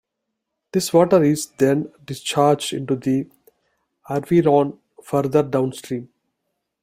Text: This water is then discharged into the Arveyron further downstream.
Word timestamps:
This 0.71 0.91
water 0.93 1.23
is 1.23 1.45
then 1.59 1.91
discharged 2.03 2.73
into 2.73 2.95
the 2.95 3.27
Arveyron 4.09 4.79
further 5.03 5.43
downstream. 5.43 6.09